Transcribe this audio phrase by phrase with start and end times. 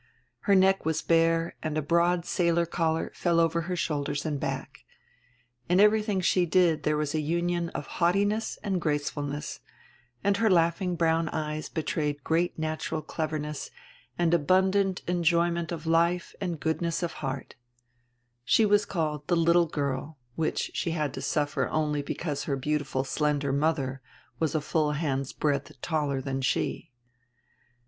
[0.49, 4.83] Her neck was bare and a broad sailor collar fell over her shoulders and back.
[5.69, 9.59] In every thing she did there was a union of haughtiness and grace fulness,
[10.23, 13.69] and her laughing brown eyes betrayed great nat ural cleverness
[14.17, 17.53] and abundant enjoyment of life and good ness of heart
[18.43, 23.03] She was called the "little girl," which she had to suffer only because her beautiful
[23.03, 24.01] slender mother
[24.39, 26.89] was a full hand's breadth taller than she.